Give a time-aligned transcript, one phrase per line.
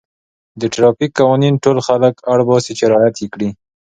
[0.59, 3.49] د ټرافیک قوانین ټول خلک اړ باسي چې رعایت یې کړي.